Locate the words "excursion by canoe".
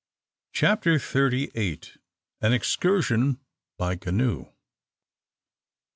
2.53-4.47